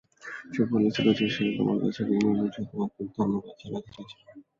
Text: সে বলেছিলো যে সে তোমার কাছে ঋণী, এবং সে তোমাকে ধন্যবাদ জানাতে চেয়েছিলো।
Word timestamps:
সে 0.53 0.61
বলেছিলো 0.71 1.09
যে 1.13 1.27
সে 1.29 1.45
তোমার 1.57 1.77
কাছে 1.83 2.01
ঋণী, 2.09 2.29
এবং 2.31 2.47
সে 2.55 2.61
তোমাকে 2.71 2.99
ধন্যবাদ 3.15 3.53
জানাতে 3.61 3.89
চেয়েছিলো। 3.95 4.23